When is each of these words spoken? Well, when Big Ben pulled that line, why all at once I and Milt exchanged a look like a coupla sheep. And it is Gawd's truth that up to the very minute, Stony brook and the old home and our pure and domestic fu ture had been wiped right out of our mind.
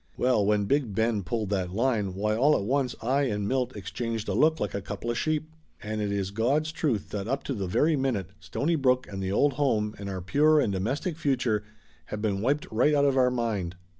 Well, 0.17 0.43
when 0.43 0.65
Big 0.65 0.95
Ben 0.95 1.21
pulled 1.21 1.51
that 1.51 1.75
line, 1.75 2.15
why 2.15 2.35
all 2.35 2.57
at 2.57 2.63
once 2.63 2.95
I 3.03 3.25
and 3.25 3.47
Milt 3.47 3.75
exchanged 3.75 4.27
a 4.29 4.33
look 4.33 4.59
like 4.59 4.73
a 4.73 4.81
coupla 4.81 5.13
sheep. 5.13 5.51
And 5.83 6.01
it 6.01 6.11
is 6.11 6.31
Gawd's 6.31 6.71
truth 6.71 7.09
that 7.11 7.27
up 7.27 7.43
to 7.43 7.53
the 7.53 7.67
very 7.67 7.95
minute, 7.95 8.31
Stony 8.39 8.75
brook 8.77 9.05
and 9.07 9.21
the 9.21 9.31
old 9.31 9.53
home 9.61 9.93
and 9.99 10.09
our 10.09 10.21
pure 10.23 10.59
and 10.59 10.73
domestic 10.73 11.17
fu 11.17 11.35
ture 11.35 11.61
had 12.05 12.19
been 12.19 12.41
wiped 12.41 12.65
right 12.71 12.95
out 12.95 13.05
of 13.05 13.15
our 13.15 13.29
mind. 13.29 13.75